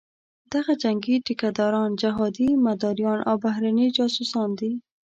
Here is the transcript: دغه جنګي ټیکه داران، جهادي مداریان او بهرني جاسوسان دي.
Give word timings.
دغه 0.53 0.73
جنګي 0.83 1.15
ټیکه 1.25 1.49
داران، 1.57 1.91
جهادي 2.01 2.49
مداریان 2.67 3.19
او 3.29 3.35
بهرني 3.43 3.87
جاسوسان 3.97 4.49
دي. 4.59 4.71